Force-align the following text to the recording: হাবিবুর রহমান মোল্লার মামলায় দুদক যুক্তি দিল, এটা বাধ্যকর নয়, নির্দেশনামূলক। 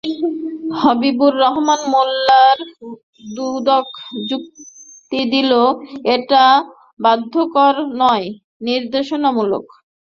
হাবিবুর 0.79 1.33
রহমান 1.43 1.81
মোল্লার 1.93 2.59
মামলায় 2.59 3.35
দুদক 3.35 3.87
যুক্তি 4.29 5.19
দিল, 5.33 5.51
এটা 6.15 6.43
বাধ্যকর 6.99 7.75
নয়, 8.01 8.25
নির্দেশনামূলক। 8.67 9.65